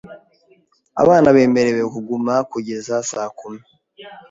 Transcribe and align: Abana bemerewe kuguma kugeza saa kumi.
Abana 1.01 1.27
bemerewe 1.35 1.83
kuguma 1.93 2.33
kugeza 2.51 2.95
saa 3.11 3.29
kumi. 3.39 3.61